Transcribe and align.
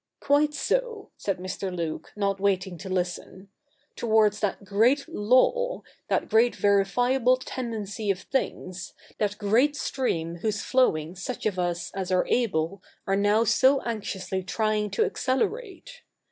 'Quite 0.19 0.55
so,' 0.55 1.11
said 1.15 1.37
Mr. 1.37 1.71
Luke, 1.71 2.11
not 2.15 2.39
waiting 2.39 2.75
to 2.79 2.89
listen, 2.89 3.49
'towards 3.95 4.39
that 4.39 4.63
great 4.65 5.07
Law— 5.07 5.83
that 6.09 6.27
great 6.27 6.55
verifiable 6.55 7.37
tendency 7.37 8.09
of 8.09 8.21
things— 8.21 8.93
that 9.19 9.37
great 9.37 9.75
stream 9.75 10.37
whose 10.37 10.63
flowing 10.63 11.15
such 11.15 11.45
of 11.45 11.59
us 11.59 11.91
as 11.93 12.11
are 12.11 12.25
able 12.29 12.81
202 13.05 13.05
THE 13.05 13.11
NEW 13.11 13.11
REPUBLIC 13.11 13.13
[bk. 13.13 13.13
iv 13.13 13.13
are 13.13 13.21
now 13.31 13.43
so 13.43 13.81
anxiously 13.87 14.41
trying 14.43 14.89
to 14.89 15.05
accelerate. 15.05 16.01